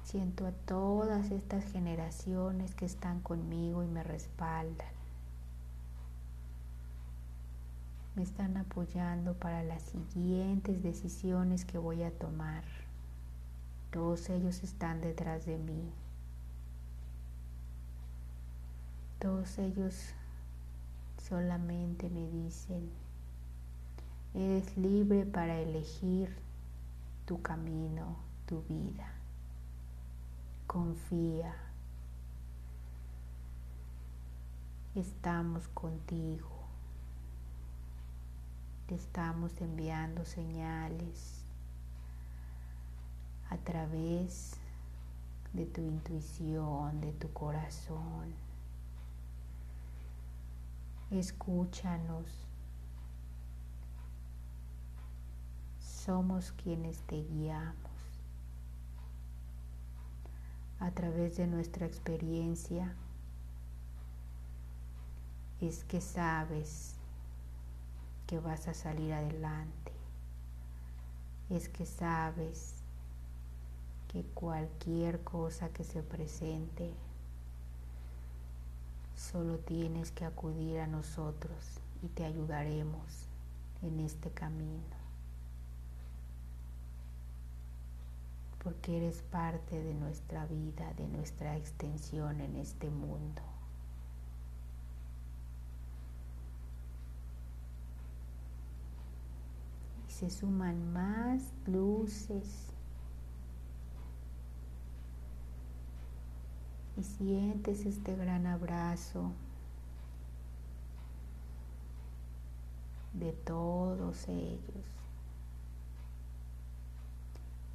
Siento 0.09 0.47
a 0.47 0.51
todas 0.51 1.29
estas 1.29 1.63
generaciones 1.65 2.73
que 2.73 2.85
están 2.85 3.19
conmigo 3.19 3.83
y 3.83 3.87
me 3.87 4.01
respaldan. 4.01 4.87
Me 8.15 8.23
están 8.23 8.57
apoyando 8.57 9.35
para 9.35 9.61
las 9.61 9.83
siguientes 9.83 10.81
decisiones 10.81 11.63
que 11.63 11.77
voy 11.77 12.01
a 12.01 12.09
tomar. 12.09 12.63
Todos 13.91 14.31
ellos 14.31 14.63
están 14.63 14.99
detrás 14.99 15.45
de 15.45 15.59
mí. 15.59 15.91
Todos 19.19 19.59
ellos 19.59 20.15
solamente 21.21 22.09
me 22.09 22.27
dicen, 22.31 22.89
eres 24.33 24.75
libre 24.75 25.27
para 25.27 25.59
elegir 25.59 26.35
tu 27.27 27.43
camino, 27.43 28.15
tu 28.47 28.63
vida. 28.63 29.18
Confía. 30.69 31.51
Estamos 34.93 35.67
contigo. 35.69 36.47
Te 38.85 38.93
estamos 38.93 39.59
enviando 39.61 40.25
señales 40.25 41.43
a 43.49 43.57
través 43.57 44.57
de 45.53 45.65
tu 45.65 45.81
intuición, 45.81 47.01
de 47.01 47.13
tu 47.13 47.33
corazón. 47.33 48.31
Escúchanos. 51.09 52.45
Somos 55.79 56.51
quienes 56.51 57.01
te 57.07 57.23
guiamos. 57.23 57.88
A 60.79 60.91
través 60.91 61.37
de 61.37 61.47
nuestra 61.47 61.85
experiencia 61.85 62.95
es 65.61 65.83
que 65.83 66.01
sabes 66.01 66.95
que 68.27 68.39
vas 68.39 68.67
a 68.67 68.73
salir 68.73 69.13
adelante. 69.13 69.91
Es 71.49 71.67
que 71.67 71.85
sabes 71.85 72.75
que 74.07 74.23
cualquier 74.23 75.23
cosa 75.23 75.69
que 75.69 75.83
se 75.83 76.01
presente 76.01 76.93
Solo 79.19 79.57
tienes 79.57 80.11
que 80.11 80.23
acudir 80.23 80.79
a 80.79 80.87
nosotros 80.87 81.81
y 82.01 82.07
te 82.07 82.23
ayudaremos 82.23 83.27
en 83.81 83.99
este 83.99 84.31
camino. 84.31 84.98
Porque 88.63 88.97
eres 88.97 89.21
parte 89.21 89.81
de 89.81 89.93
nuestra 89.93 90.45
vida, 90.45 90.93
de 90.93 91.07
nuestra 91.07 91.55
extensión 91.57 92.41
en 92.41 92.55
este 92.57 92.89
mundo. 92.89 93.41
Y 100.07 100.11
se 100.11 100.29
suman 100.29 100.91
más 100.91 101.53
luces 101.65 102.73
y 106.97 107.03
sientes 107.03 107.85
este 107.85 108.15
gran 108.15 108.45
abrazo 108.45 109.31
de 113.13 113.31
todos 113.31 114.27
ellos. 114.27 114.98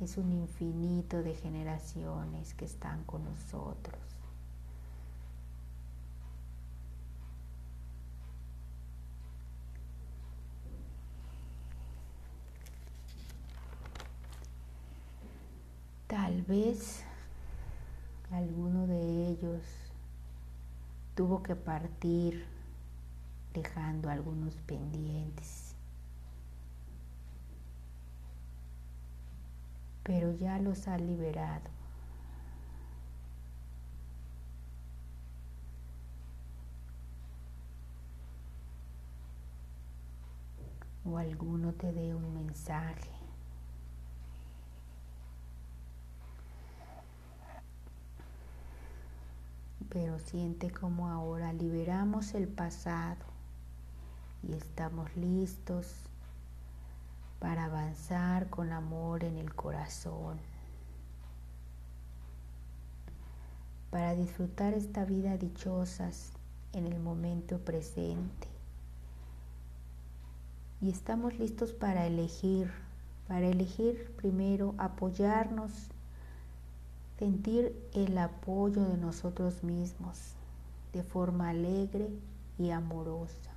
Es 0.04 0.18
un 0.18 0.32
infinito 0.32 1.22
de 1.22 1.34
generaciones 1.34 2.52
que 2.52 2.66
están 2.66 3.04
con 3.04 3.24
nosotros. 3.24 3.98
Tal 16.06 16.42
vez 16.42 17.02
alguno 18.30 18.86
de 18.86 19.28
ellos 19.28 19.62
tuvo 21.14 21.42
que 21.42 21.56
partir 21.56 22.44
dejando 23.54 24.10
algunos 24.10 24.54
pendientes. 24.66 25.63
Pero 30.04 30.32
ya 30.32 30.58
los 30.58 30.86
ha 30.86 30.96
liberado. 30.98 31.70
O 41.04 41.18
alguno 41.18 41.72
te 41.72 41.92
dé 41.92 42.14
un 42.14 42.32
mensaje 42.32 43.14
pero 49.94 50.18
siente 50.18 50.72
como 50.72 51.08
ahora 51.08 51.52
liberamos 51.52 52.34
el 52.34 52.48
pasado 52.48 53.24
y 54.42 54.52
estamos 54.54 55.14
listos 55.16 55.86
para 57.44 57.66
avanzar 57.66 58.48
con 58.48 58.72
amor 58.72 59.22
en 59.22 59.36
el 59.36 59.54
corazón, 59.54 60.38
para 63.90 64.14
disfrutar 64.14 64.72
esta 64.72 65.04
vida 65.04 65.36
dichosas 65.36 66.32
en 66.72 66.86
el 66.86 66.98
momento 66.98 67.58
presente. 67.58 68.48
Y 70.80 70.88
estamos 70.88 71.38
listos 71.38 71.74
para 71.74 72.06
elegir, 72.06 72.72
para 73.28 73.46
elegir 73.46 74.10
primero 74.16 74.74
apoyarnos 74.78 75.90
sentir 77.18 77.76
el 77.92 78.16
apoyo 78.16 78.88
de 78.88 78.96
nosotros 78.96 79.62
mismos 79.62 80.32
de 80.94 81.02
forma 81.02 81.50
alegre 81.50 82.08
y 82.58 82.70
amorosa. 82.70 83.53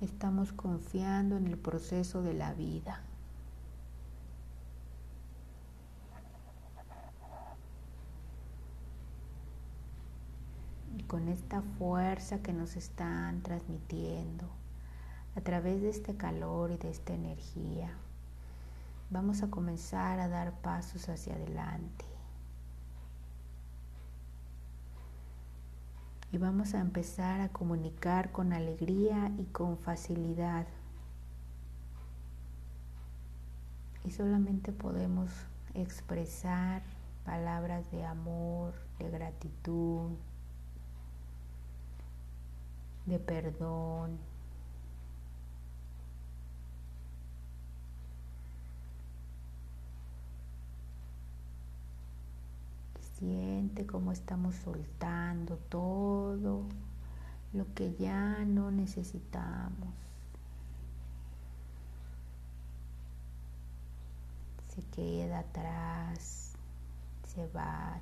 Estamos 0.00 0.52
confiando 0.52 1.36
en 1.36 1.48
el 1.48 1.58
proceso 1.58 2.22
de 2.22 2.32
la 2.32 2.54
vida. 2.54 3.02
Y 10.96 11.02
con 11.02 11.26
esta 11.28 11.62
fuerza 11.62 12.42
que 12.42 12.52
nos 12.52 12.76
están 12.76 13.42
transmitiendo 13.42 14.48
a 15.34 15.40
través 15.40 15.82
de 15.82 15.90
este 15.90 16.16
calor 16.16 16.70
y 16.70 16.76
de 16.76 16.90
esta 16.90 17.14
energía, 17.14 17.90
vamos 19.10 19.42
a 19.42 19.50
comenzar 19.50 20.20
a 20.20 20.28
dar 20.28 20.52
pasos 20.60 21.08
hacia 21.08 21.34
adelante. 21.34 22.17
Y 26.30 26.38
vamos 26.38 26.74
a 26.74 26.80
empezar 26.80 27.40
a 27.40 27.48
comunicar 27.48 28.32
con 28.32 28.52
alegría 28.52 29.32
y 29.38 29.44
con 29.44 29.78
facilidad. 29.78 30.66
Y 34.04 34.10
solamente 34.10 34.72
podemos 34.72 35.30
expresar 35.74 36.82
palabras 37.24 37.90
de 37.90 38.04
amor, 38.04 38.74
de 38.98 39.10
gratitud, 39.10 40.10
de 43.06 43.18
perdón, 43.18 44.18
Siente 53.18 53.84
cómo 53.84 54.12
estamos 54.12 54.54
soltando 54.54 55.56
todo 55.68 56.62
lo 57.52 57.74
que 57.74 57.96
ya 57.96 58.44
no 58.44 58.70
necesitamos. 58.70 59.88
Se 64.68 64.82
queda 64.94 65.40
atrás, 65.40 66.52
se 67.26 67.48
va. 67.48 67.98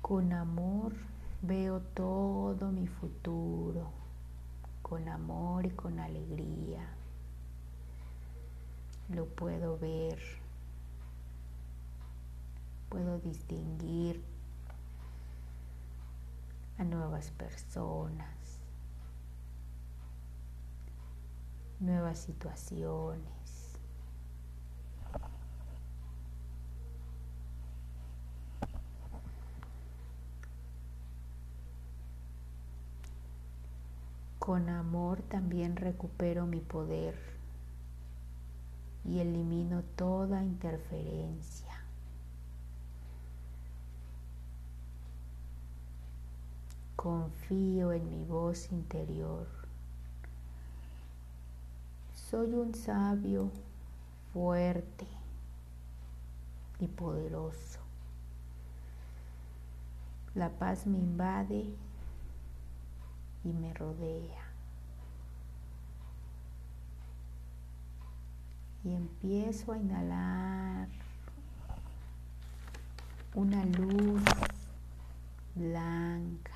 Con 0.00 0.32
amor 0.32 0.92
veo 1.42 1.80
todo 1.80 2.70
mi 2.70 2.86
futuro 2.86 4.01
con 4.92 5.08
amor 5.08 5.64
y 5.64 5.70
con 5.70 5.98
alegría. 5.98 6.86
Lo 9.08 9.24
puedo 9.24 9.78
ver, 9.78 10.18
puedo 12.90 13.18
distinguir 13.20 14.22
a 16.76 16.84
nuevas 16.84 17.30
personas, 17.30 18.60
nuevas 21.80 22.18
situaciones. 22.18 23.41
Con 34.42 34.68
amor 34.68 35.22
también 35.22 35.76
recupero 35.76 36.46
mi 36.46 36.58
poder 36.58 37.14
y 39.04 39.20
elimino 39.20 39.84
toda 39.94 40.42
interferencia. 40.42 41.72
Confío 46.96 47.92
en 47.92 48.10
mi 48.10 48.24
voz 48.24 48.72
interior. 48.72 49.46
Soy 52.12 52.52
un 52.52 52.74
sabio 52.74 53.48
fuerte 54.32 55.06
y 56.80 56.88
poderoso. 56.88 57.78
La 60.34 60.50
paz 60.50 60.88
me 60.88 60.98
invade 60.98 61.72
y 63.44 63.48
me 63.48 63.74
rodea. 63.74 64.44
Y 68.84 68.94
empiezo 68.94 69.72
a 69.72 69.78
inhalar 69.78 70.88
una 73.34 73.64
luz 73.64 74.22
blanca 75.54 76.52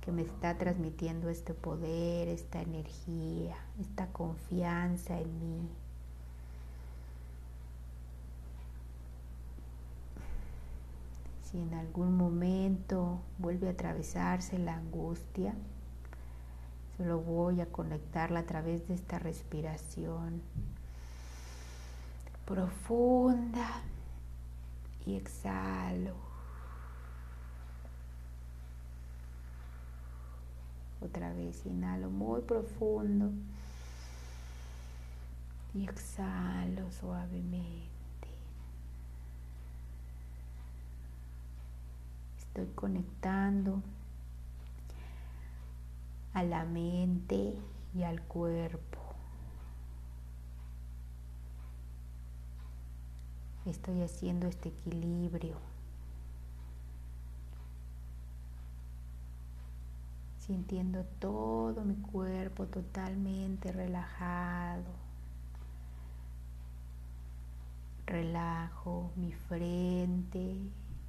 que 0.00 0.12
me 0.12 0.22
está 0.22 0.56
transmitiendo 0.56 1.28
este 1.28 1.54
poder, 1.54 2.28
esta 2.28 2.60
energía, 2.62 3.56
esta 3.80 4.06
confianza 4.08 5.18
en 5.18 5.40
mí. 5.40 5.68
Si 11.50 11.58
en 11.58 11.74
algún 11.74 12.16
momento 12.16 13.22
vuelve 13.38 13.68
a 13.68 13.72
atravesarse 13.72 14.56
la 14.56 14.76
angustia, 14.76 15.54
solo 16.96 17.20
voy 17.20 17.60
a 17.60 17.66
conectarla 17.66 18.40
a 18.40 18.46
través 18.46 18.86
de 18.86 18.94
esta 18.94 19.18
respiración 19.18 20.42
profunda 22.44 23.82
y 25.06 25.16
exhalo. 25.16 26.14
Otra 31.00 31.32
vez 31.32 31.66
inhalo 31.66 32.10
muy 32.10 32.42
profundo 32.42 33.32
y 35.74 35.84
exhalo 35.84 36.92
suavemente. 36.92 37.89
Estoy 42.50 42.66
conectando 42.74 43.80
a 46.34 46.42
la 46.42 46.64
mente 46.64 47.54
y 47.94 48.02
al 48.02 48.20
cuerpo. 48.22 48.98
Estoy 53.66 54.02
haciendo 54.02 54.48
este 54.48 54.70
equilibrio. 54.70 55.58
Sintiendo 60.40 61.04
todo 61.20 61.84
mi 61.84 61.94
cuerpo 61.94 62.66
totalmente 62.66 63.70
relajado. 63.70 64.90
Relajo 68.06 69.12
mi 69.14 69.30
frente, 69.30 70.56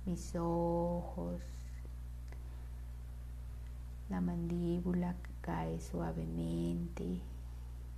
mis 0.05 0.35
ojos, 0.35 1.41
la 4.09 4.19
mandíbula 4.19 5.15
cae 5.41 5.79
suavemente, 5.79 7.21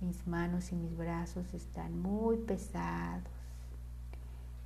mis 0.00 0.26
manos 0.26 0.70
y 0.72 0.76
mis 0.76 0.96
brazos 0.96 1.54
están 1.54 2.00
muy 2.00 2.36
pesados 2.36 3.32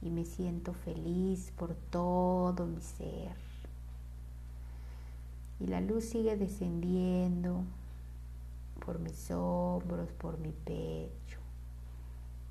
y 0.02 0.10
me 0.10 0.24
siento 0.24 0.72
feliz 0.72 1.52
por 1.56 1.74
todo 1.74 2.66
mi 2.66 2.80
ser. 2.80 3.32
Y 5.60 5.66
la 5.66 5.80
luz 5.80 6.04
sigue 6.04 6.36
descendiendo 6.36 7.62
por 8.84 8.98
mis 8.98 9.30
hombros, 9.30 10.12
por 10.12 10.38
mi 10.38 10.52
pecho. 10.52 11.38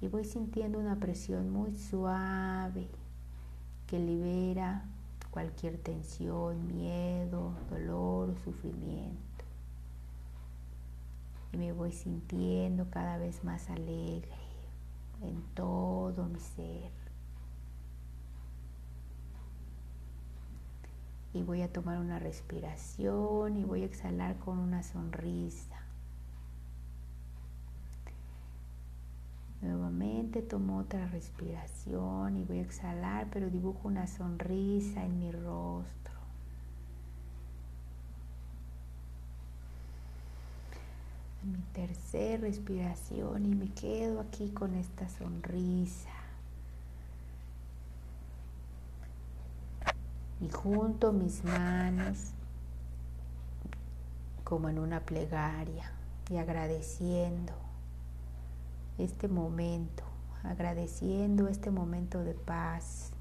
Y 0.02 0.08
voy 0.08 0.26
sintiendo 0.26 0.78
una 0.80 0.97
presión 0.97 1.50
muy 1.50 1.73
suave 1.73 2.88
que 3.88 3.97
libera 4.00 4.84
cualquier 5.32 5.78
tensión, 5.78 6.67
miedo, 6.67 7.54
dolor 7.69 8.30
o 8.30 8.36
sufrimiento. 8.43 9.45
Y 11.54 11.58
me 11.58 11.71
voy 11.71 11.91
sintiendo 11.91 12.89
cada 12.89 13.17
vez 13.17 13.43
más 13.43 13.69
alegre 13.69 14.36
en 15.21 15.41
todo 15.54 16.26
mi 16.26 16.39
ser. 16.39 16.91
Y 21.34 21.43
voy 21.43 21.62
a 21.62 21.71
tomar 21.71 22.00
una 22.00 22.19
respiración 22.19 23.58
y 23.58 23.63
voy 23.63 23.84
a 23.84 23.86
exhalar 23.86 24.38
con 24.39 24.60
una 24.60 24.84
sonrisa. 24.84 25.76
Nuevamente 29.61 30.43
tomo 30.43 30.77
otra 30.77 31.07
respiración 31.07 32.37
y 32.37 32.43
voy 32.43 32.59
a 32.59 32.61
exhalar, 32.61 33.27
pero 33.31 33.49
dibujo 33.49 33.87
una 33.87 34.05
sonrisa 34.05 35.03
en 35.03 35.19
mi 35.19 35.31
rostro. 35.31 36.13
Mi 41.43 41.57
tercera 41.73 42.41
respiración 42.41 43.45
y 43.45 43.55
me 43.55 43.69
quedo 43.73 44.19
aquí 44.19 44.49
con 44.49 44.75
esta 44.75 45.09
sonrisa. 45.09 46.09
Y 50.39 50.49
junto 50.49 51.13
mis 51.13 51.43
manos 51.43 52.31
como 54.43 54.69
en 54.69 54.77
una 54.77 54.99
plegaria 54.99 55.91
y 56.29 56.37
agradeciendo 56.37 57.66
este 58.97 59.27
momento, 59.27 60.03
agradeciendo 60.43 61.47
este 61.47 61.71
momento 61.71 62.23
de 62.23 62.33
paz, 62.33 63.12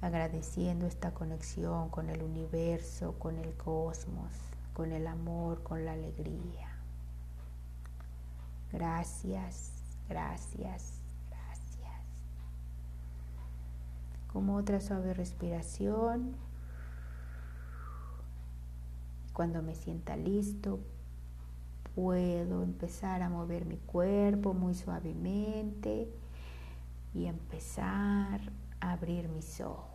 agradeciendo 0.00 0.86
esta 0.86 1.12
conexión 1.12 1.88
con 1.90 2.10
el 2.10 2.22
universo, 2.22 3.14
con 3.18 3.38
el 3.38 3.54
cosmos, 3.54 4.32
con 4.74 4.92
el 4.92 5.06
amor, 5.06 5.62
con 5.62 5.84
la 5.84 5.92
alegría. 5.92 6.68
Gracias, 8.72 9.72
gracias, 10.08 10.92
gracias. 11.28 11.92
Como 14.32 14.56
otra 14.56 14.80
suave 14.80 15.12
respiración. 15.12 16.36
Cuando 19.32 19.62
me 19.62 19.74
sienta 19.74 20.16
listo, 20.16 20.80
puedo 21.94 22.62
empezar 22.62 23.22
a 23.22 23.28
mover 23.28 23.64
mi 23.64 23.76
cuerpo 23.76 24.54
muy 24.54 24.74
suavemente 24.74 26.08
y 27.14 27.26
empezar 27.26 28.40
a 28.80 28.92
abrir 28.92 29.28
mis 29.28 29.60
ojos. 29.60 29.89